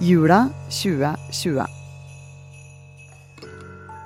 Jula 0.00 0.48
2020. 0.68 1.66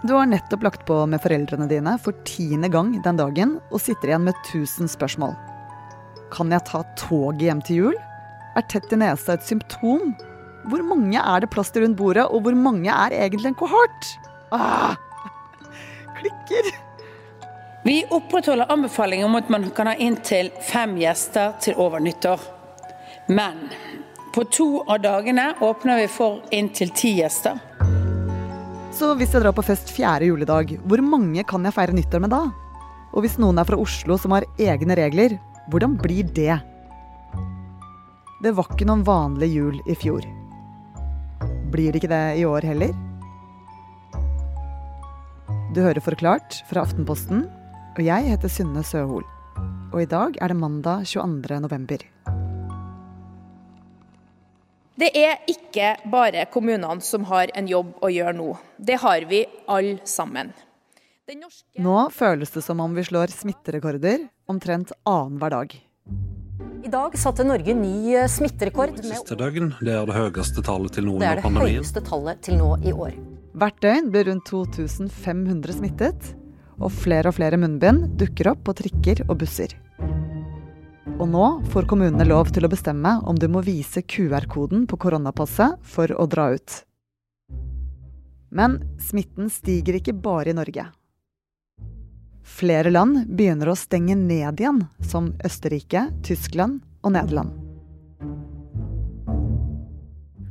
Du 0.02 0.14
har 0.14 0.26
nettopp 0.26 0.62
lagt 0.62 0.86
på 0.86 0.98
med 1.06 1.22
foreldrene 1.22 1.68
dine 1.70 1.96
for 2.02 2.14
tiende 2.26 2.68
gang 2.68 2.92
den 3.04 3.18
dagen 3.18 3.56
og 3.70 3.80
sitter 3.82 4.12
igjen 4.12 4.26
med 4.26 4.34
1000 4.44 4.90
spørsmål. 4.92 5.34
Kan 6.34 6.50
jeg 6.50 6.66
ta 6.68 6.82
toget 6.98 7.46
hjem 7.46 7.62
til 7.66 7.80
jul? 7.80 7.98
Er 8.56 8.66
tett 8.70 8.92
i 8.92 8.98
nesa 8.98 9.36
et 9.36 9.46
symptom? 9.46 10.14
Hvor 10.66 10.82
mange 10.82 11.22
er 11.22 11.42
det 11.42 11.50
plass 11.54 11.70
til 11.70 11.84
rundt 11.84 11.98
bordet, 11.98 12.26
og 12.26 12.42
hvor 12.42 12.56
mange 12.58 12.90
er 12.90 13.14
egentlig 13.14 13.52
en 13.52 13.58
kohort? 13.58 14.10
Ah, 14.54 14.98
klikker. 16.18 16.72
Vi 17.86 18.00
opprettholder 18.10 18.72
anbefalingen 18.74 19.28
om 19.28 19.38
at 19.38 19.50
man 19.50 19.70
kan 19.70 19.86
ha 19.86 19.94
inntil 20.02 20.50
fem 20.66 20.96
gjester 20.98 21.54
til 21.62 21.78
over 21.78 22.02
nyttår. 22.02 22.42
Men 23.30 23.68
på 24.36 24.44
to 24.52 24.82
av 24.84 25.00
dagene 25.00 25.54
åpner 25.64 26.02
vi 26.02 26.08
for 26.12 26.42
inntil 26.52 26.90
ti 26.92 27.14
gjester. 27.22 27.56
Så 28.92 29.14
hvis 29.16 29.32
jeg 29.32 29.40
drar 29.40 29.54
på 29.56 29.64
fest 29.64 29.88
fjerde 29.92 30.28
juledag, 30.28 30.74
hvor 30.84 31.00
mange 31.00 31.40
kan 31.48 31.64
jeg 31.64 31.72
feire 31.72 31.94
nyttår 31.96 32.20
med 32.20 32.34
da? 32.34 32.42
Og 33.16 33.24
hvis 33.24 33.38
noen 33.40 33.56
er 33.56 33.68
fra 33.68 33.78
Oslo 33.80 34.18
som 34.20 34.34
har 34.36 34.44
egne 34.60 34.96
regler, 34.98 35.38
hvordan 35.72 35.94
blir 36.00 36.28
det? 36.36 36.58
Det 38.44 38.52
var 38.58 38.68
ikke 38.68 38.88
noen 38.88 39.04
vanlig 39.08 39.48
jul 39.54 39.78
i 39.88 39.96
fjor. 39.96 40.26
Blir 41.72 41.92
det 41.92 42.02
ikke 42.02 42.12
det 42.12 42.24
i 42.40 42.44
år 42.48 42.66
heller? 42.68 42.92
Du 45.72 45.80
hører 45.80 46.04
Forklart 46.04 46.60
fra 46.68 46.84
Aftenposten, 46.84 47.46
og 47.96 48.04
jeg 48.04 48.28
heter 48.28 48.52
Synne 48.52 48.84
Søhol. 48.84 49.24
Og 49.94 50.02
i 50.04 50.10
dag 50.12 50.36
er 50.40 50.52
det 50.52 50.60
mandag 50.60 51.08
22. 51.08 51.62
november. 51.64 52.04
Det 54.96 55.10
er 55.12 55.42
ikke 55.52 55.90
bare 56.08 56.46
kommunene 56.48 57.04
som 57.04 57.26
har 57.28 57.50
en 57.52 57.66
jobb 57.68 57.98
å 58.00 58.08
gjøre 58.08 58.32
nå. 58.38 58.46
Det 58.80 58.96
har 59.02 59.26
vi 59.28 59.42
alle 59.68 59.98
sammen. 60.08 60.54
Norske... 61.26 61.82
Nå 61.82 61.96
føles 62.14 62.54
det 62.54 62.62
som 62.64 62.80
om 62.80 62.94
vi 62.96 63.04
slår 63.04 63.34
smitterekorder 63.34 64.24
omtrent 64.48 64.94
annenhver 65.04 65.52
dag. 65.52 65.76
I 66.86 66.88
dag 66.88 67.16
satte 67.18 67.44
Norge 67.44 67.74
ny 67.76 68.14
smitterekord. 68.30 68.94
smitterekord. 68.94 69.20
Siste 69.20 69.36
dagen, 69.36 69.74
Det 69.82 69.92
er 69.92 70.06
det 70.08 70.16
høyeste 70.16 70.64
tallet 70.64 70.96
til 70.96 71.10
nå 71.10 71.18
under 71.18 71.42
pandemien. 71.44 71.44
Det 71.44 71.60
er 71.60 71.74
det 71.74 71.82
høyeste 71.82 72.04
tallet 72.08 72.42
til 72.46 72.60
nå 72.62 72.72
i 72.80 72.94
år. 72.94 73.18
Hvert 73.56 73.80
døgn 73.84 74.12
blir 74.14 74.30
rundt 74.30 74.48
2500 74.48 75.76
smittet, 75.76 76.30
og 76.80 76.92
flere 76.92 77.28
og 77.28 77.36
flere 77.36 77.60
munnbind 77.60 78.14
dukker 78.16 78.54
opp 78.54 78.64
på 78.64 78.76
trikker 78.80 79.26
og 79.28 79.42
busser. 79.44 79.76
Og 81.16 81.28
nå 81.32 81.44
får 81.72 81.86
kommunene 81.88 82.26
lov 82.28 82.50
til 82.52 82.66
å 82.66 82.68
bestemme 82.68 83.14
om 83.24 83.38
du 83.40 83.46
må 83.48 83.62
vise 83.64 84.02
QR-koden 84.04 84.82
på 84.84 84.98
koronapasset 85.00 85.78
for 85.80 86.12
å 86.12 86.26
dra 86.28 86.50
ut. 86.52 86.74
Men 88.52 88.82
smitten 89.00 89.48
stiger 89.48 89.96
ikke 89.96 90.12
bare 90.12 90.52
i 90.52 90.56
Norge. 90.58 90.84
Flere 92.44 92.92
land 92.92 93.30
begynner 93.32 93.72
å 93.72 93.78
stenge 93.80 94.12
ned 94.18 94.60
igjen, 94.60 94.82
som 95.00 95.30
Østerrike, 95.44 96.04
Tyskland 96.26 96.84
og 97.00 97.16
Nederland. 97.16 97.56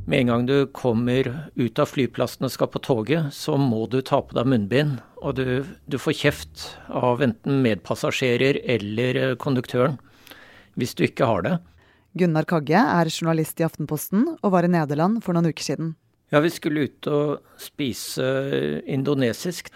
Med 0.09 0.23
en 0.23 0.33
gang 0.33 0.47
du 0.49 0.58
kommer 0.73 1.30
ut 1.53 1.80
av 1.81 1.93
flyplassen 1.93 2.49
og 2.49 2.53
skal 2.53 2.73
på 2.73 2.81
toget, 2.81 3.30
så 3.38 3.53
må 3.61 3.86
du 3.86 3.99
ta 4.02 4.23
på 4.25 4.38
deg 4.38 4.49
munnbind. 4.49 4.97
Og 5.21 5.38
du, 5.38 5.61
du 5.86 6.02
får 6.02 6.19
kjeft 6.25 6.67
av 6.89 7.21
enten 7.25 7.61
medpassasjerer 7.61 8.63
eller 8.66 9.38
konduktøren 9.38 10.02
hvis 10.79 10.95
du 10.95 11.05
ikke 11.07 11.27
har 11.27 11.45
det. 11.45 11.55
Gunnar 12.15 12.47
Kagge 12.47 12.79
er 12.79 13.11
journalist 13.11 13.59
i 13.59 13.65
Aftenposten 13.67 14.23
og 14.37 14.53
var 14.53 14.63
i 14.63 14.71
Nederland 14.71 15.19
for 15.23 15.35
noen 15.35 15.51
uker 15.51 15.65
siden. 15.65 15.95
Ja, 16.31 16.39
vi 16.41 16.51
skulle 16.53 16.87
ut 16.87 17.07
og 17.11 17.43
spise 17.61 18.23
indonesisk. 18.87 19.69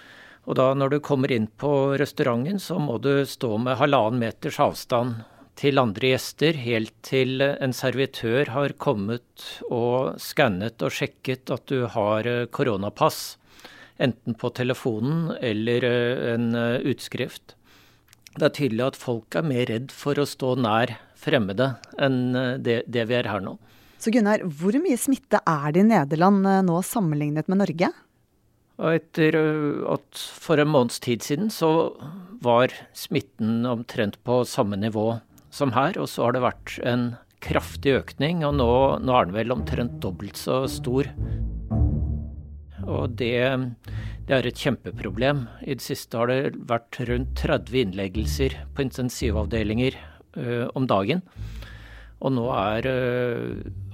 Og 0.48 0.56
da 0.58 0.72
når 0.74 0.96
du 0.96 1.02
kommer 1.04 1.32
inn 1.36 1.50
på 1.62 1.98
restauranten, 2.00 2.58
så 2.64 2.80
må 2.82 2.98
du 3.04 3.26
stå 3.28 3.58
med 3.62 3.78
halvannen 3.78 4.24
meters 4.24 4.58
avstand 4.64 5.20
til 5.60 5.82
andre 5.82 6.14
gjester, 6.14 6.56
helt 6.56 6.96
til 7.04 7.44
en 7.44 7.76
servitør 7.76 8.50
har 8.56 8.74
kommet 8.80 9.46
og 9.68 10.16
skannet 10.24 10.80
og 10.80 10.96
sjekket 10.96 11.52
at 11.52 11.68
du 11.68 11.84
har 11.92 12.30
koronapass. 12.56 13.36
Enten 14.00 14.38
på 14.40 14.50
telefonen 14.56 15.36
eller 15.44 15.84
en 16.34 16.54
utskrift. 16.88 17.59
Det 18.40 18.48
er 18.48 18.56
tydelig 18.56 18.86
at 18.86 19.00
folk 19.00 19.36
er 19.36 19.44
mer 19.44 19.66
redd 19.68 19.90
for 19.92 20.20
å 20.20 20.28
stå 20.28 20.54
nær 20.64 20.94
fremmede 21.20 21.74
enn 22.00 22.20
eh, 22.38 22.54
det, 22.64 22.84
det 22.88 23.04
vi 23.10 23.18
er 23.20 23.28
her 23.28 23.44
nå. 23.44 23.58
Så 24.00 24.14
Gunnar, 24.16 24.46
hvor 24.48 24.78
mye 24.80 24.96
smitte 24.96 25.42
er 25.44 25.74
det 25.76 25.84
i 25.84 25.90
Nederland 25.90 26.48
eh, 26.48 26.62
nå 26.64 26.80
sammenlignet 26.88 27.52
med 27.52 27.60
Norge? 27.60 27.92
Etter 28.80 29.36
eh, 29.36 29.82
at 29.92 30.22
for 30.40 30.62
en 30.62 30.72
måneds 30.72 31.02
tid 31.04 31.26
siden 31.26 31.52
så 31.52 31.92
var 32.40 32.72
smitten 32.96 33.68
omtrent 33.68 34.16
på 34.24 34.46
samme 34.48 34.80
nivå 34.80 35.18
som 35.52 35.74
her, 35.76 35.98
og 36.00 36.08
så 36.08 36.30
har 36.30 36.38
det 36.38 36.46
vært 36.46 36.78
en 36.88 37.10
kraftig 37.44 37.98
økning, 37.98 38.46
og 38.48 38.56
nå, 38.60 38.72
nå 39.04 39.16
er 39.16 39.28
den 39.28 39.36
vel 39.36 39.56
omtrent 39.56 40.00
dobbelt 40.04 40.40
så 40.40 40.62
stor. 40.72 41.10
Og 42.88 43.18
det, 43.20 43.36
det 44.30 44.36
er 44.38 44.46
et 44.46 44.60
kjempeproblem. 44.62 45.48
I 45.66 45.74
det 45.74 45.82
siste 45.82 46.20
har 46.20 46.30
det 46.30 46.52
vært 46.70 47.00
rundt 47.10 47.32
30 47.40 47.80
innleggelser 47.82 48.60
på 48.78 48.84
intensivavdelinger 48.86 49.98
ø, 50.38 50.68
om 50.78 50.86
dagen. 50.86 51.24
Og 52.22 52.36
nå 52.36 52.44
er 52.54 52.86
ø, 52.86 53.00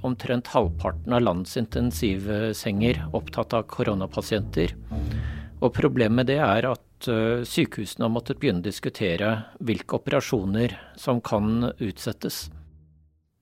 omtrent 0.03 0.51
halvparten 0.51 1.16
av 1.16 1.24
landets 1.24 1.56
intensivsenger 1.62 3.00
opptatt 3.16 3.56
av 3.56 3.63
koronapasienter. 3.72 4.75
Og 5.63 5.72
problemet 5.72 6.19
med 6.19 6.31
det 6.34 6.41
er 6.44 6.68
at 6.74 7.07
ø, 7.07 7.47
sykehusene 7.47 8.09
har 8.09 8.16
måttet 8.18 8.44
begynne 8.44 8.59
å 8.59 8.68
diskutere 8.68 9.31
hvilke 9.63 10.01
operasjoner 10.01 10.75
som 11.00 11.24
kan 11.24 11.69
utsettes. 11.79 12.50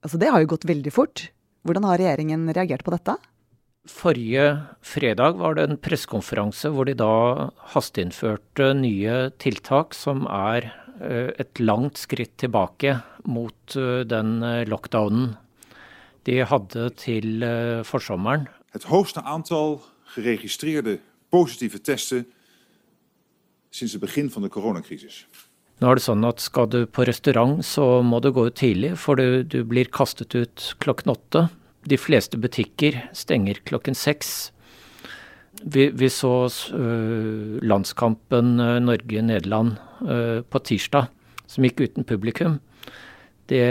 Altså 0.06 0.22
Det 0.22 0.30
har 0.30 0.46
jo 0.46 0.54
gått 0.54 0.70
veldig 0.70 0.94
fort. 0.94 1.26
Hvordan 1.66 1.90
har 1.90 1.98
regjeringen 1.98 2.46
reagert 2.54 2.86
på 2.86 2.94
dette? 2.94 3.18
Forrige 3.84 4.64
fredag 4.80 5.36
var 5.36 5.58
det 5.58 5.64
en 5.68 5.76
pressekonferanse 5.76 6.70
hvor 6.72 6.88
de 6.88 6.94
da 6.96 7.50
hasteinnførte 7.74 8.70
nye 8.78 9.28
tiltak 9.42 9.92
som 9.92 10.22
er 10.24 10.70
eh, 11.04 11.34
et 11.36 11.60
langt 11.60 12.00
skritt 12.00 12.32
tilbake 12.40 12.96
mot 13.28 13.76
eh, 13.76 14.06
den 14.08 14.38
eh, 14.40 14.64
lockdownen 14.64 15.34
de 16.24 16.38
hadde 16.48 16.86
til 16.96 17.44
forsommeren. 17.84 18.46
Et 18.72 18.86
høyeste 18.88 19.20
antall 19.28 19.82
geregistrerte 20.14 20.94
positive 21.28 21.82
tester 21.84 22.22
siden 23.68 24.00
begynnelsen 24.00 24.46
av 24.48 24.52
koronakrisen. 24.54 25.28
Nå 25.82 25.90
er 25.90 25.98
det 25.98 26.06
sånn 26.06 26.24
at 26.24 26.40
Skal 26.40 26.70
du 26.72 26.86
på 26.86 27.04
restaurant, 27.04 27.60
så 27.60 28.00
må 28.00 28.22
du 28.24 28.30
gå 28.32 28.46
ut 28.48 28.56
tidlig, 28.56 28.94
for 28.96 29.20
du, 29.20 29.44
du 29.44 29.60
blir 29.68 29.92
kastet 29.92 30.32
ut 30.32 30.70
klokken 30.80 31.12
åtte. 31.12 31.44
De 31.84 31.98
fleste 32.00 32.40
butikker 32.40 32.96
stenger 33.12 33.60
klokken 33.68 33.96
seks. 33.96 34.54
Vi, 35.62 35.88
vi 35.92 36.10
så 36.10 36.48
uh, 36.48 37.60
landskampen 37.62 38.58
uh, 38.60 38.80
Norge-Nederland 38.82 39.76
uh, 40.08 40.40
på 40.42 40.60
tirsdag, 40.64 41.10
som 41.46 41.64
gikk 41.64 41.84
uten 41.84 42.08
publikum. 42.08 42.58
Det, 43.44 43.64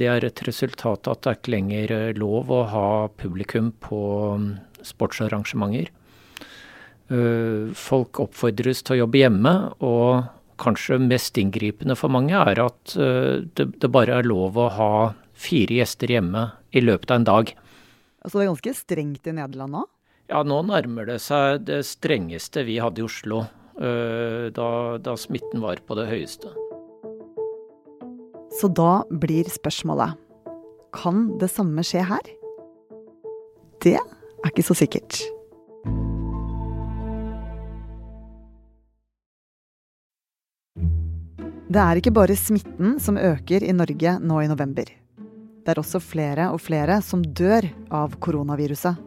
det, 0.00 0.08
er 0.08 0.24
et 0.24 0.42
resultat 0.48 1.08
av 1.08 1.18
at 1.18 1.24
det 1.24 1.30
er 1.30 1.38
ikke 1.38 1.52
lenger 1.52 1.90
lov 2.16 2.48
å 2.52 2.62
ha 2.72 2.86
publikum 3.20 3.68
på 3.84 3.98
um, 4.38 4.54
sportsarrangementer. 4.82 5.92
folk 7.76 8.18
oppfordres 8.22 8.80
til 8.80 8.94
å 8.94 8.98
jobbe 9.02 9.20
hjemme, 9.20 9.52
og 9.84 10.30
kanskje 10.62 10.96
mest 11.02 11.36
inngripende 11.36 11.92
for 11.98 12.08
mange 12.08 12.32
er 12.32 12.62
at 12.62 12.94
det, 12.96 13.66
det 13.82 13.90
bare 13.92 14.16
er 14.16 14.24
lov 14.30 14.56
å 14.56 14.68
ha 14.72 14.92
fire 15.42 15.80
gjester 15.80 16.14
hjemme 16.14 16.46
i 16.70 16.82
løpet 16.84 17.10
av 17.10 17.20
en 17.20 17.28
dag. 17.28 17.52
Altså 18.22 18.38
det 18.38 18.44
er 18.44 18.52
ganske 18.52 18.74
strengt 18.78 19.26
i 19.26 19.34
Nederland 19.36 19.76
nå? 19.76 19.86
Ja, 20.30 20.44
nå 20.46 20.62
nærmer 20.64 21.08
det 21.08 21.18
seg 21.24 21.66
det 21.66 21.82
strengeste 21.88 22.62
vi 22.68 22.78
hadde 22.80 23.02
i 23.02 23.06
Oslo. 23.06 23.42
Eh, 23.76 24.48
da, 24.54 24.68
da 25.02 25.16
smitten 25.18 25.64
var 25.64 25.82
på 25.86 25.98
det 25.98 26.06
høyeste. 26.10 26.52
Så 28.52 28.68
da 28.68 29.02
blir 29.08 29.48
spørsmålet 29.50 30.18
kan 30.92 31.30
det 31.40 31.48
samme 31.50 31.82
skje 31.86 32.04
her? 32.04 32.32
Det 33.82 33.96
er 33.96 34.50
ikke 34.50 34.64
så 34.66 34.76
sikkert. 34.76 35.22
Det 41.72 41.80
er 41.80 41.96
ikke 41.96 42.12
bare 42.12 42.36
smitten 42.36 42.98
som 43.00 43.16
øker 43.16 43.64
i 43.64 43.72
Norge 43.72 44.18
nå 44.20 44.42
i 44.42 44.50
november. 44.50 44.84
Det 45.62 45.74
er 45.74 45.78
også 45.78 46.00
flere 46.02 46.48
og 46.50 46.58
flere 46.62 46.98
som 47.06 47.22
dør 47.22 47.68
av 47.94 48.16
koronaviruset. 48.22 48.98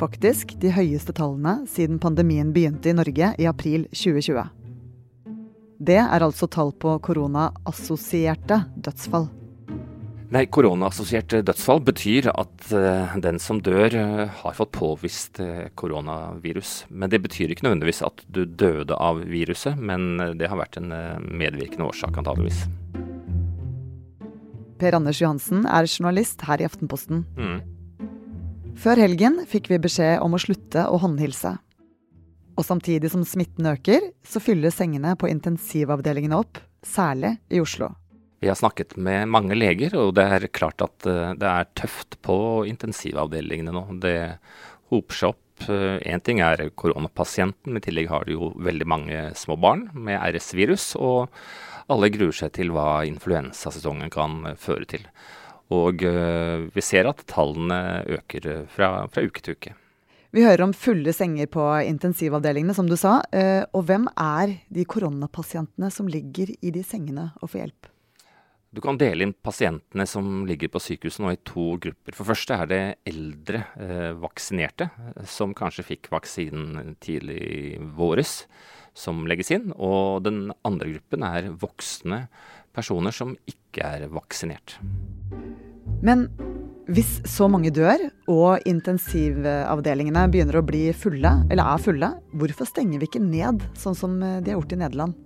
Faktisk 0.00 0.54
de 0.62 0.70
høyeste 0.72 1.12
tallene 1.12 1.66
siden 1.68 1.98
pandemien 2.00 2.54
begynte 2.54 2.88
i 2.88 2.96
Norge 2.96 3.34
i 3.36 3.48
april 3.50 3.84
2020. 3.92 4.46
Det 5.80 5.98
er 6.00 6.24
altså 6.24 6.48
tall 6.48 6.72
på 6.76 6.96
koronaassosierte 7.04 8.62
dødsfall. 8.80 9.28
Nei, 10.30 10.44
Koronaassosiert 10.46 11.32
dødsfall 11.42 11.80
betyr 11.82 12.28
at 12.30 12.68
uh, 12.70 13.16
den 13.18 13.40
som 13.42 13.58
dør, 13.66 13.96
uh, 13.98 14.20
har 14.44 14.54
fått 14.54 14.70
påvist 14.76 15.40
uh, 15.42 15.64
koronavirus. 15.74 16.84
Men 16.86 17.10
det 17.10 17.18
betyr 17.24 17.50
ikke 17.50 17.66
nødvendigvis 17.66 18.04
at 18.06 18.22
du 18.30 18.44
døde 18.44 18.94
av 18.94 19.24
viruset, 19.26 19.74
men 19.74 20.38
det 20.38 20.52
har 20.52 20.60
vært 20.60 20.78
en 20.78 20.94
medvirkende 21.34 21.90
årsak, 21.90 22.14
antageligvis. 22.22 22.62
Per 24.80 24.96
Anders 24.96 25.20
Johansen 25.20 25.66
er 25.68 25.84
journalist 25.84 26.40
her 26.48 26.62
i 26.62 26.64
Aftenposten. 26.64 27.24
Mm. 27.36 27.58
Før 28.80 29.00
helgen 29.02 29.42
fikk 29.48 29.68
vi 29.68 29.80
beskjed 29.82 30.22
om 30.24 30.32
å 30.32 30.40
slutte 30.40 30.86
å 30.88 31.00
håndhilse. 31.02 31.52
Og 32.56 32.64
samtidig 32.64 33.10
som 33.12 33.26
smitten 33.28 33.68
øker, 33.68 34.10
så 34.24 34.40
fyller 34.40 34.72
sengene 34.72 35.12
på 35.20 35.28
intensivavdelingene 35.28 36.38
opp, 36.40 36.62
særlig 36.80 37.34
i 37.52 37.60
Oslo. 37.60 37.90
Vi 38.40 38.48
har 38.48 38.56
snakket 38.56 38.96
med 38.96 39.28
mange 39.28 39.56
leger, 39.56 39.92
og 40.00 40.14
det 40.16 40.24
er 40.24 40.48
klart 40.48 40.80
at 40.80 41.04
eh, 41.08 41.34
det 41.36 41.48
er 41.48 41.68
tøft 41.76 42.16
på 42.24 42.64
intensivavdelingene 42.70 43.74
nå. 43.76 43.84
Det 44.00 44.16
hoper 44.92 45.18
seg 45.18 45.34
opp. 45.34 45.66
Én 45.68 46.16
eh, 46.16 46.22
ting 46.24 46.40
er 46.40 46.70
koronapasienten, 46.72 47.68
men 47.68 47.82
i 47.82 47.84
tillegg 47.84 48.08
har 48.08 48.24
de 48.24 48.38
jo 48.38 48.54
veldig 48.56 48.88
mange 48.88 49.26
små 49.36 49.58
barn 49.60 49.90
med 49.92 50.16
RS-virus. 50.24 50.94
Og 50.96 51.28
alle 51.90 52.10
gruer 52.14 52.36
seg 52.36 52.54
til 52.56 52.72
hva 52.74 53.02
influensasesongen 53.08 54.12
kan 54.12 54.42
føre 54.60 54.88
til. 54.94 55.06
Og 55.74 56.02
eh, 56.06 56.66
vi 56.74 56.82
ser 56.84 57.10
at 57.10 57.22
tallene 57.30 58.02
øker 58.18 58.66
fra, 58.72 59.06
fra 59.12 59.26
uke 59.26 59.44
til 59.44 59.58
uke. 59.58 59.76
Vi 60.30 60.46
hører 60.46 60.62
om 60.68 60.74
fulle 60.74 61.10
senger 61.14 61.50
på 61.50 61.62
intensivavdelingene, 61.90 62.74
som 62.74 62.86
du 62.86 62.94
sa. 62.94 63.16
Og 63.74 63.80
hvem 63.88 64.04
er 64.14 64.60
de 64.70 64.84
koronapasientene 64.86 65.88
som 65.90 66.06
ligger 66.06 66.52
i 66.54 66.70
de 66.70 66.84
sengene 66.86 67.32
og 67.42 67.50
får 67.50 67.64
hjelp? 67.64 67.88
Du 68.70 68.78
kan 68.78 68.98
dele 68.98 69.26
inn 69.26 69.32
pasientene 69.34 70.04
som 70.06 70.44
ligger 70.46 70.70
på 70.70 70.78
sykehuset 70.78 71.24
nå 71.24 71.32
i 71.34 71.40
to 71.42 71.72
grupper. 71.82 72.14
For 72.14 72.28
første 72.28 72.54
er 72.54 72.68
det 72.70 72.82
eldre 73.10 73.64
eh, 73.82 74.10
vaksinerte, 74.22 74.86
eh, 75.10 75.24
som 75.26 75.56
kanskje 75.58 75.88
fikk 75.88 76.10
vaksinen 76.12 76.94
tidlig 77.02 77.40
i 77.40 77.62
våres, 77.98 78.44
som 78.96 79.24
legges 79.30 79.52
inn. 79.54 79.70
Og 79.76 80.22
den 80.26 80.48
andre 80.66 80.94
gruppen 80.94 81.26
er 81.26 81.50
voksne 81.60 82.24
personer 82.76 83.14
som 83.14 83.34
ikke 83.50 83.86
er 83.86 84.08
vaksinert. 84.12 84.78
Men 86.04 86.28
hvis 86.90 87.20
så 87.28 87.46
mange 87.50 87.70
dør, 87.74 88.02
og 88.32 88.66
intensivavdelingene 88.66 90.26
begynner 90.32 90.58
å 90.58 90.66
bli 90.66 90.88
fulle, 90.96 91.34
eller 91.50 91.74
er 91.74 91.82
fulle, 91.82 92.12
hvorfor 92.34 92.66
stenger 92.66 93.02
vi 93.02 93.10
ikke 93.10 93.22
ned, 93.22 93.62
sånn 93.78 93.98
som 93.98 94.16
de 94.18 94.50
har 94.50 94.56
gjort 94.56 94.74
i 94.74 94.80
Nederland? 94.80 95.18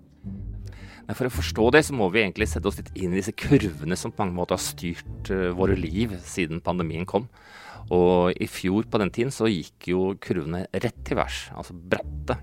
For 1.13 1.29
å 1.29 1.33
forstå 1.33 1.69
det, 1.75 1.83
så 1.85 1.97
må 1.97 2.09
vi 2.13 2.23
egentlig 2.23 2.49
sette 2.49 2.71
oss 2.71 2.79
litt 2.81 2.93
inn 2.97 3.13
i 3.13 3.21
disse 3.21 3.35
kurvene 3.37 3.97
som 4.01 4.13
på 4.13 4.25
mange 4.25 4.37
måter 4.39 4.57
har 4.57 4.65
styrt 4.65 5.33
uh, 5.33 5.51
våre 5.57 5.77
liv 5.77 6.15
siden 6.25 6.63
pandemien 6.65 7.05
kom. 7.09 7.29
Og 7.93 8.33
i 8.41 8.49
fjor 8.49 8.89
på 8.89 9.01
den 9.03 9.13
tiden 9.13 9.35
så 9.35 9.51
gikk 9.51 9.91
jo 9.91 10.07
kurvene 10.25 10.65
rett 10.73 11.03
til 11.05 11.21
værs, 11.21 11.51
altså 11.53 11.77
bratte. 11.77 12.39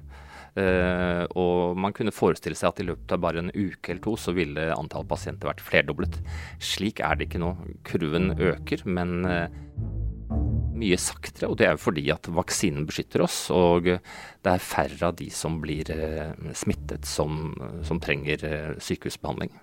Uh, 0.52 1.24
og 1.40 1.78
man 1.80 1.94
kunne 1.96 2.12
forestille 2.12 2.58
seg 2.60 2.74
at 2.74 2.82
i 2.84 2.86
løpet 2.90 3.14
av 3.16 3.22
bare 3.24 3.40
en 3.40 3.54
uke 3.56 3.94
eller 3.94 4.04
to 4.04 4.18
så 4.20 4.34
ville 4.36 4.66
antall 4.76 5.06
pasienter 5.08 5.48
vært 5.48 5.64
flerdoblet. 5.64 6.18
Slik 6.60 7.00
er 7.00 7.16
det 7.16 7.30
ikke 7.30 7.40
nå. 7.40 7.54
Kurven 7.88 8.34
øker, 8.36 8.84
men 8.84 9.22
uh, 9.24 9.46
mye 10.82 10.98
saktere, 11.00 11.48
og 11.52 11.58
det 11.60 11.68
er 11.68 11.76
jo 11.76 11.84
fordi 11.86 12.06
at 12.14 12.28
vaksinen 12.32 12.88
beskytter 12.90 13.24
oss. 13.26 13.46
Og 13.54 13.88
det 13.88 14.54
er 14.54 14.64
færre 14.66 15.12
av 15.12 15.18
de 15.20 15.30
som 15.34 15.60
blir 15.62 15.92
eh, 15.94 16.32
smittet 16.58 17.06
som, 17.08 17.54
som 17.88 18.00
trenger 18.02 18.46
eh, 18.48 18.72
sykehusbehandling. 18.82 19.54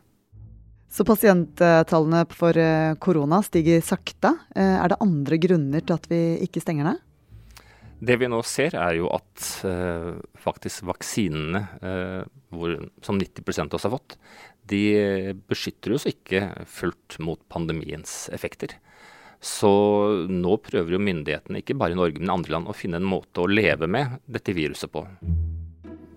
Så 0.88 1.04
pasienttallene 1.04 2.22
for 2.32 2.56
korona 3.02 3.42
stiger 3.44 3.82
sakte. 3.84 4.30
Er 4.56 4.88
det 4.88 5.02
andre 5.04 5.36
grunner 5.42 5.84
til 5.84 5.98
at 5.98 6.06
vi 6.08 6.20
ikke 6.46 6.62
stenger 6.64 6.88
ned? 6.88 7.02
Det 7.98 8.14
vi 8.20 8.28
nå 8.30 8.38
ser, 8.46 8.76
er 8.78 8.98
jo 9.00 9.08
at 9.10 9.46
eh, 9.66 10.18
faktisk 10.38 10.84
vaksinene, 10.86 11.62
eh, 11.82 12.20
hvor, 12.54 12.76
som 13.02 13.18
90 13.18 13.64
av 13.64 13.74
oss 13.74 13.86
har 13.88 13.94
fått, 13.96 14.18
de 14.68 14.82
beskytter 15.48 15.96
oss 15.96 16.06
ikke 16.06 16.44
fullt 16.68 17.18
mot 17.24 17.40
pandemiens 17.50 18.28
effekter. 18.34 18.76
Så 19.40 19.70
nå 20.30 20.56
prøver 20.62 20.94
jo 20.94 21.02
myndighetene, 21.02 21.62
ikke 21.62 21.76
bare 21.78 21.94
i 21.94 21.98
Norge, 21.98 22.18
men 22.18 22.30
i 22.30 22.34
andre 22.34 22.54
land, 22.56 22.70
å 22.70 22.76
finne 22.76 22.98
en 22.98 23.08
måte 23.08 23.42
å 23.42 23.50
leve 23.50 23.86
med 23.90 24.18
dette 24.26 24.54
viruset 24.54 24.90
på. 24.92 25.04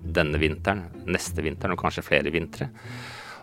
Denne 0.01 0.41
vinteren, 0.41 0.87
neste 1.09 1.45
vinteren 1.45 1.77
og 1.77 1.83
kanskje 1.83 2.05
flere 2.05 2.33
vintre. 2.33 2.71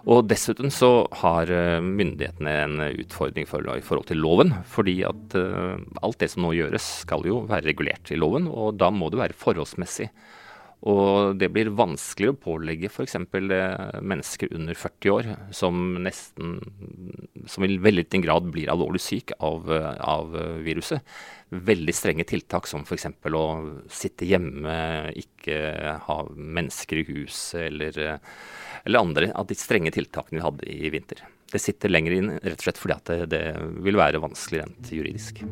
Og 0.06 0.28
dessuten 0.30 0.70
så 0.72 1.08
har 1.22 1.50
eh, 1.50 1.78
myndighetene 1.82 2.54
en 2.64 2.82
utfordring 2.88 3.48
for, 3.48 3.66
i 3.74 3.84
forhold 3.84 4.08
til 4.10 4.22
loven. 4.22 4.54
Fordi 4.68 5.00
at 5.08 5.38
uh, 5.38 5.80
alt 6.04 6.20
det 6.22 6.30
som 6.32 6.44
nå 6.46 6.52
gjøres 6.54 6.86
skal 7.02 7.26
jo 7.26 7.42
være 7.48 7.66
regulert 7.72 8.12
i 8.14 8.18
loven, 8.20 8.46
og 8.46 8.78
da 8.78 8.92
må 8.94 9.10
det 9.10 9.22
være 9.22 9.38
forholdsmessig. 9.38 10.08
Og 10.86 11.34
det 11.40 11.48
blir 11.50 11.72
vanskeligere 11.74 12.36
å 12.36 12.38
pålegge 12.38 12.86
f.eks. 12.86 13.16
Eh, 13.18 13.98
mennesker 13.98 14.52
under 14.54 14.78
40 14.78 15.10
år 15.10 15.30
som 15.50 15.96
nesten 16.04 16.60
som 17.50 17.64
i 17.64 17.70
veldig 17.72 18.04
liten 18.04 18.22
grad 18.22 18.46
blir 18.52 18.70
alvorlig 18.70 19.02
syk 19.02 19.32
av, 19.42 19.66
eh, 19.74 19.96
av 19.98 20.36
viruset. 20.62 21.02
Veldig 21.50 21.94
strenge 21.96 22.28
tiltak 22.28 22.68
som 22.70 22.84
f.eks. 22.86 23.08
å 23.26 23.46
sitte 23.90 24.28
hjemme, 24.28 24.76
ikke 25.18 25.98
ha 26.06 26.18
mennesker 26.36 27.02
i 27.02 27.08
huset 27.10 27.64
eller, 27.72 27.98
eh, 27.98 28.18
eller 28.84 29.02
andre 29.02 29.32
av 29.34 29.48
de 29.48 29.58
strenge 29.58 29.90
tiltakene 29.90 30.38
vi 30.38 30.46
hadde 30.46 30.70
i 30.70 30.92
vinter. 30.94 31.24
Det 31.50 31.58
sitter 31.58 31.90
lenger 31.90 32.12
inn 32.12 32.30
rett 32.38 32.60
og 32.60 32.68
slett 32.68 32.78
fordi 32.78 33.00
det, 33.08 33.18
det 33.32 33.44
vil 33.82 33.98
være 33.98 34.22
vanskelig 34.22 34.62
rent 34.62 34.94
juridisk. 34.94 35.42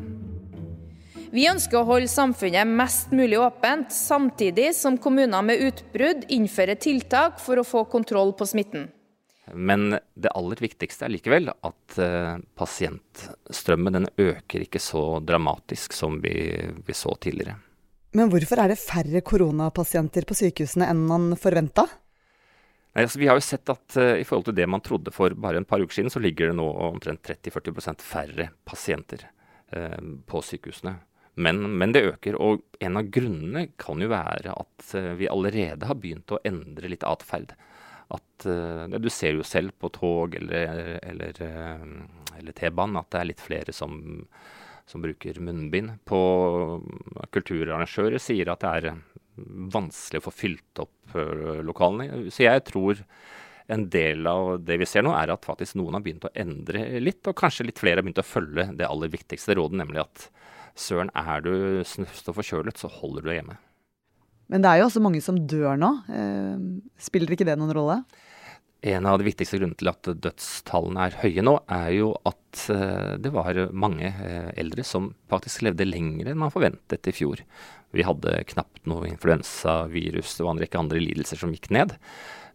Vi 1.37 1.43
ønsker 1.45 1.77
å 1.77 1.85
holde 1.85 2.09
samfunnet 2.09 2.65
mest 2.65 3.11
mulig 3.13 3.37
åpent, 3.37 3.91
samtidig 3.93 4.71
som 4.73 4.95
kommuner 4.97 5.43
med 5.45 5.59
utbrudd 5.67 6.23
innfører 6.33 6.79
tiltak 6.81 7.35
for 7.43 7.61
å 7.61 7.65
få 7.67 7.83
kontroll 7.91 8.31
på 8.33 8.47
smitten. 8.49 8.87
Men 9.53 9.99
det 10.17 10.31
aller 10.33 10.57
viktigste 10.63 11.05
er 11.05 11.11
likevel 11.13 11.51
at 11.51 11.97
uh, 12.01 12.39
pasientstrømmen 12.57 13.99
den 13.99 14.07
øker 14.17 14.63
ikke 14.65 14.81
så 14.81 15.19
dramatisk 15.21 15.93
som 15.93 16.15
vi, 16.23 16.33
vi, 16.87 16.95
så 16.97 17.13
tidligere. 17.21 17.59
Men 18.17 18.31
hvorfor 18.33 18.63
er 18.63 18.73
det 18.73 18.79
færre 18.81 19.21
koronapasienter 19.21 20.25
på 20.25 20.39
sykehusene 20.39 20.87
enn 20.89 21.03
man 21.05 21.35
forventa? 21.37 21.85
Altså, 22.97 23.21
vi 23.21 23.29
har 23.29 23.37
jo 23.37 23.45
sett 23.45 23.69
at 23.69 23.99
uh, 24.01 24.15
i 24.17 24.25
forhold 24.25 24.49
til 24.49 24.57
det 24.57 24.65
man 24.73 24.81
trodde 24.81 25.13
for 25.13 25.37
bare 25.37 25.61
en 25.61 25.69
par 25.69 25.85
uker 25.85 25.99
siden, 25.99 26.09
så 26.09 26.23
ligger 26.23 26.49
det 26.49 26.57
nå 26.57 26.65
omtrent 26.87 27.21
30-40% 27.29 28.01
færre 28.01 28.49
pasienter 28.65 29.27
uh, 29.77 30.01
på 30.25 30.41
sykehusene. 30.49 30.95
Men, 31.37 31.61
men, 31.77 31.93
det 31.93 32.05
øker. 32.11 32.37
Og 32.41 32.63
en 32.81 32.97
av 32.97 33.09
grunnene 33.13 33.67
kan 33.79 34.01
jo 34.01 34.09
være 34.09 34.53
at 34.57 34.93
uh, 34.97 35.13
vi 35.19 35.29
allerede 35.29 35.89
har 35.89 35.99
begynt 36.01 36.33
å 36.33 36.41
endre 36.47 36.89
litt 36.89 37.05
atferd. 37.05 37.53
At 38.13 38.47
uh, 38.49 38.87
Du 38.97 39.09
ser 39.13 39.37
jo 39.37 39.45
selv 39.45 39.75
på 39.77 39.91
tog 39.93 40.37
eller, 40.39 40.97
eller, 41.03 41.41
uh, 41.41 42.39
eller 42.39 42.57
T-banen 42.57 42.97
at 43.01 43.11
det 43.13 43.21
er 43.21 43.29
litt 43.31 43.43
flere 43.43 43.75
som, 43.75 43.99
som 44.89 45.05
bruker 45.05 45.37
munnbind. 45.43 45.99
På 46.09 46.21
Kulturarrangører 47.29 48.17
sier 48.21 48.49
at 48.53 48.65
det 48.65 48.73
er 48.79 49.03
vanskelig 49.37 50.23
å 50.23 50.25
få 50.25 50.33
fylt 50.33 50.81
opp 50.81 51.13
lokalene. 51.61 52.31
Så 52.33 52.47
jeg 52.47 52.63
tror 52.65 53.03
en 53.69 53.83
del 53.93 54.25
av 54.25 54.55
det 54.65 54.79
vi 54.81 54.87
ser 54.89 55.03
nå, 55.05 55.11
er 55.13 55.29
at 55.29 55.45
faktisk 55.45 55.77
noen 55.77 55.99
har 55.99 56.01
begynt 56.01 56.25
å 56.25 56.33
endre 56.33 56.87
litt, 57.03 57.21
og 57.27 57.37
kanskje 57.37 57.67
litt 57.67 57.81
flere 57.81 57.99
har 57.99 58.07
begynt 58.07 58.23
å 58.23 58.25
følge 58.25 58.69
det 58.79 58.87
aller 58.87 59.11
viktigste 59.13 59.57
rådet, 59.59 59.77
nemlig 59.83 60.01
at 60.07 60.29
søren, 60.77 61.11
er 61.17 61.43
du 61.45 61.53
snufst 61.87 62.29
og 62.29 62.37
forkjølet, 62.39 62.77
så 62.79 62.91
holder 62.91 63.23
du 63.25 63.31
deg 63.31 63.41
hjemme. 63.41 63.57
Men 64.47 64.63
det 64.63 64.71
er 64.71 64.81
jo 64.81 64.87
også 64.87 65.03
mange 65.03 65.19
som 65.23 65.39
dør 65.49 65.75
nå. 65.79 65.91
Eh, 66.07 66.65
spiller 67.03 67.33
ikke 67.33 67.47
det 67.47 67.57
noen 67.59 67.75
rolle? 67.75 68.01
En 68.87 69.07
av 69.09 69.17
de 69.17 69.25
viktigste 69.25 69.57
grunnene 69.57 69.79
til 69.79 69.89
at 69.89 70.07
dødstallene 70.21 71.07
er 71.07 71.17
høye 71.23 71.43
nå, 71.43 71.55
er 71.73 71.89
jo 71.97 72.11
at 72.29 72.67
eh, 72.71 73.15
det 73.19 73.33
var 73.35 73.57
mange 73.73 74.11
eh, 74.11 74.51
eldre 74.61 74.85
som 74.85 75.09
faktisk 75.31 75.65
levde 75.65 75.87
lenger 75.87 76.29
enn 76.29 76.39
man 76.39 76.53
forventet 76.53 77.09
i 77.09 77.15
fjor. 77.15 77.41
Vi 77.95 78.05
hadde 78.05 78.43
knapt 78.53 78.85
noe 78.87 79.07
influensavirus 79.09 80.37
det 80.37 80.45
var 80.45 80.55
en 80.55 80.61
rekke 80.61 80.79
andre 80.79 81.01
lidelser 81.01 81.41
som 81.41 81.53
gikk 81.55 81.71
ned. 81.73 81.95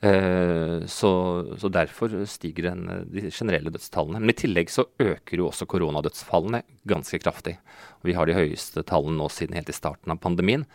Eh, 0.03 0.87
så, 0.87 1.11
så, 1.59 1.69
derfor 1.71 2.11
stiger 2.27 2.73
den, 2.73 2.89
de 3.13 3.29
generelle 3.31 3.71
dødstallene. 3.71 4.19
Men 4.19 4.33
i 4.33 4.39
tillegg 4.41 4.73
så 4.75 4.89
øker 4.99 5.39
jo 5.39 5.47
også 5.47 5.69
koronadødsfallene 5.71 6.65
ganske 6.91 7.21
kraftig. 7.23 7.55
Vi 8.03 8.17
har 8.19 8.27
de 8.27 8.35
høyeste 8.35 8.83
tallene 8.89 9.21
nå 9.21 9.29
siden 9.31 9.55
helt 9.59 9.71
i 9.71 9.77
starten 9.77 10.15
av 10.15 10.19
pandemien. 10.23 10.67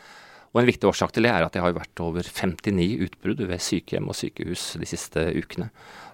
Og 0.55 0.61
En 0.61 0.69
viktig 0.69 0.87
årsak 0.87 1.11
til 1.13 1.27
det 1.27 1.33
er 1.33 1.43
at 1.43 1.53
det 1.53 1.61
har 1.61 1.75
vært 1.75 1.99
over 2.01 2.23
59 2.23 3.03
utbrudd 3.03 3.43
ved 3.49 3.61
sykehjem 3.61 4.07
og 4.07 4.15
sykehus 4.15 4.77
de 4.79 4.87
siste 4.87 5.25
ukene. 5.35 5.67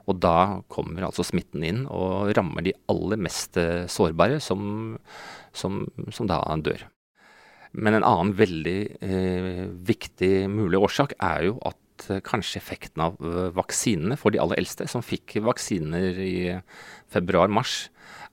Og 0.10 0.18
da 0.20 0.64
kommer 0.74 1.06
altså 1.06 1.24
smitten 1.24 1.64
inn 1.64 1.86
og 1.86 2.34
rammer 2.36 2.66
de 2.66 2.74
aller 2.92 3.22
mest 3.22 3.62
eh, 3.62 3.86
sårbare, 3.86 4.42
som, 4.44 4.98
som, 5.54 5.86
som 6.10 6.28
da 6.28 6.42
dør. 6.66 6.82
Men 7.74 7.98
en 7.98 8.06
annen 8.06 8.34
veldig 8.38 8.80
eh, 9.06 9.64
viktig 9.86 10.34
mulig 10.52 10.82
årsak 10.82 11.16
er 11.22 11.48
jo 11.52 11.56
at 11.66 11.78
at 12.12 12.26
kanskje 12.28 12.60
effekten 12.60 13.04
av 13.06 13.18
vaksinene 13.56 14.18
for 14.20 14.34
de 14.34 14.42
aller 14.44 14.60
eldste, 14.62 14.88
som 14.92 15.06
fikk 15.06 15.38
vaksiner 15.46 16.20
i 16.24 16.36
februar-mars, 17.14 17.88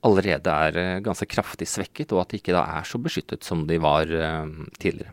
allerede 0.06 0.50
er 0.50 1.04
ganske 1.04 1.28
kraftig 1.30 1.68
svekket, 1.68 2.12
og 2.12 2.24
at 2.24 2.32
de 2.32 2.40
ikke 2.40 2.56
da 2.56 2.64
er 2.80 2.88
så 2.88 3.00
beskyttet 3.02 3.46
som 3.46 3.66
de 3.68 3.78
var 3.82 4.10
tidligere. 4.80 5.12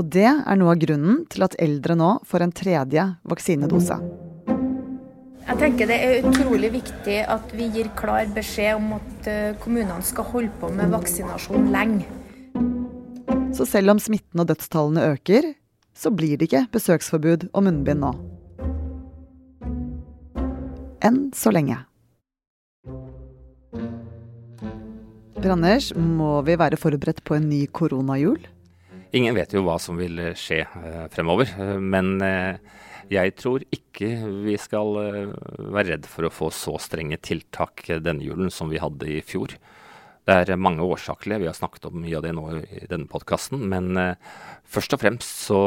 Og 0.00 0.06
det 0.08 0.28
er 0.30 0.56
noe 0.56 0.72
av 0.72 0.80
grunnen 0.80 1.24
til 1.28 1.44
at 1.44 1.56
eldre 1.60 1.96
nå 1.98 2.10
får 2.28 2.46
en 2.46 2.54
tredje 2.56 3.06
vaksinedose. 3.28 3.98
Jeg 5.50 5.58
tenker 5.58 5.88
Det 5.90 5.96
er 5.98 6.28
utrolig 6.28 6.70
viktig 6.72 7.16
at 7.26 7.52
vi 7.58 7.66
gir 7.74 7.90
klar 7.98 8.28
beskjed 8.32 8.78
om 8.78 8.94
at 9.00 9.28
eh, 9.28 9.56
kommunene 9.60 10.04
skal 10.06 10.28
holde 10.30 10.52
på 10.60 10.70
med 10.72 10.92
vaksinasjon 10.94 11.72
lenge. 11.74 12.06
Så 13.60 13.66
selv 13.68 13.92
om 13.92 13.98
smitten 14.00 14.40
og 14.40 14.46
dødstallene 14.48 15.02
øker, 15.12 15.50
så 15.92 16.08
blir 16.08 16.38
det 16.40 16.46
ikke 16.46 16.62
besøksforbud 16.72 17.42
og 17.50 17.66
munnbind 17.66 18.00
nå. 18.00 18.12
Enn 21.04 21.18
så 21.36 21.52
lenge. 21.52 21.76
Branders, 25.36 25.90
må 25.92 26.38
vi 26.48 26.56
være 26.56 26.78
forberedt 26.80 27.20
på 27.20 27.36
en 27.36 27.50
ny 27.50 27.66
koronajul? 27.68 28.40
Ingen 29.12 29.36
vet 29.36 29.52
jo 29.52 29.66
hva 29.66 29.76
som 29.76 30.00
vil 30.00 30.22
skje 30.40 30.62
eh, 30.64 31.04
fremover. 31.12 31.52
Eh, 31.60 31.76
men 31.84 32.14
eh, 32.24 32.56
jeg 33.12 33.34
tror 33.36 33.66
ikke 33.68 34.08
vi 34.46 34.56
skal 34.56 34.96
være 34.96 35.98
redd 35.98 36.08
for 36.08 36.24
å 36.24 36.32
få 36.32 36.48
så 36.48 36.78
strenge 36.80 37.20
tiltak 37.20 37.84
denne 38.00 38.24
julen 38.24 38.48
som 38.48 38.72
vi 38.72 38.80
hadde 38.80 39.18
i 39.18 39.20
fjor. 39.20 39.52
Det 40.30 40.52
er 40.54 40.60
mange 40.60 40.84
årsaker, 40.86 41.40
vi 41.42 41.48
har 41.48 41.56
snakket 41.56 41.88
om 41.88 41.96
mye 42.04 42.18
av 42.18 42.22
det 42.22 42.30
nå 42.36 42.44
i 42.62 42.84
denne 42.86 43.10
podkasten. 43.10 43.64
Men 43.72 43.98
først 44.70 44.94
og 44.94 45.00
fremst 45.02 45.40
så, 45.48 45.62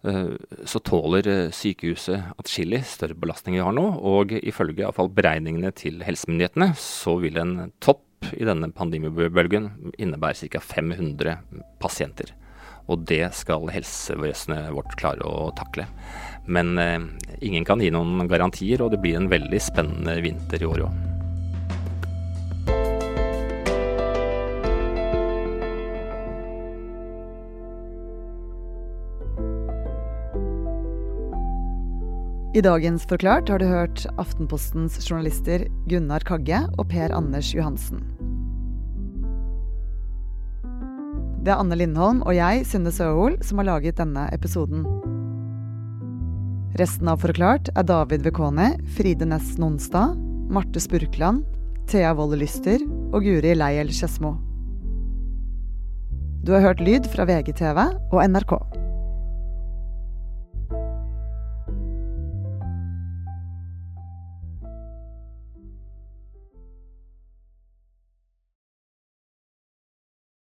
så 0.00 0.80
tåler 0.86 1.50
sykehuset 1.52 2.30
atskillig 2.40 2.80
større 2.88 3.18
belastning 3.18 3.58
vi 3.58 3.64
har 3.66 3.76
nå. 3.76 3.84
Og 4.08 4.32
ifølge 4.38 4.86
iallfall 4.86 5.12
beregningene 5.12 5.74
til 5.76 6.00
helsemyndighetene 6.06 6.70
så 6.80 7.18
vil 7.20 7.36
en 7.42 7.54
topp 7.84 8.06
i 8.32 8.46
denne 8.48 8.70
pandemibølgen 8.72 9.70
innebære 9.98 10.48
ca. 10.48 10.60
500 10.60 11.36
pasienter. 11.82 12.32
Og 12.86 13.02
det 13.08 13.24
skal 13.34 13.66
helsevesenet 13.74 14.70
vårt 14.74 14.94
klare 15.00 15.26
å 15.26 15.50
takle. 15.58 15.88
Men 16.46 16.78
eh, 16.78 17.00
ingen 17.42 17.66
kan 17.66 17.82
gi 17.82 17.90
noen 17.94 18.28
garantier, 18.30 18.84
og 18.84 18.94
det 18.94 19.02
blir 19.02 19.18
en 19.18 19.30
veldig 19.32 19.62
spennende 19.62 20.20
vinter 20.22 20.62
i 20.62 20.70
år 20.70 20.86
òg. 20.86 21.15
I 32.56 32.60
dagens 32.64 33.04
Forklart 33.04 33.50
har 33.52 33.60
du 33.60 33.66
hørt 33.68 34.06
Aftenpostens 34.16 34.94
journalister 35.04 35.66
Gunnar 35.90 36.22
Kagge 36.24 36.62
og 36.80 36.86
Per 36.88 37.12
Anders 37.12 37.50
Johansen. 37.52 37.98
Det 41.44 41.52
er 41.52 41.60
Anne 41.60 41.76
Lindholm 41.76 42.22
og 42.24 42.32
jeg, 42.32 42.62
Synne 42.64 42.94
Søhol, 42.96 43.36
som 43.44 43.60
har 43.60 43.68
laget 43.68 44.00
denne 44.00 44.24
episoden. 44.32 44.86
Resten 46.80 47.12
av 47.12 47.20
Forklart 47.20 47.68
er 47.76 47.84
David 47.92 48.24
Vekone, 48.24 48.70
Fride 48.96 49.28
Næss 49.28 49.58
Nonstad, 49.60 50.16
Marte 50.48 50.80
Spurkland, 50.80 51.44
Thea 51.92 52.16
Wolle 52.16 52.40
Lyster 52.40 52.80
og 53.12 53.20
Guri 53.20 53.52
Leiel 53.52 53.92
Skedsmo. 53.92 54.32
Du 56.40 56.56
har 56.56 56.64
hørt 56.70 56.80
lyd 56.80 57.04
fra 57.12 57.28
VGTV 57.28 57.84
og 57.84 58.20
NRK. 58.24 58.85